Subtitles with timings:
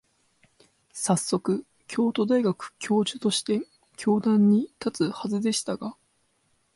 [0.93, 3.61] さっそく、京都大学教授として
[3.97, 5.95] 教壇に立つはずでしたが、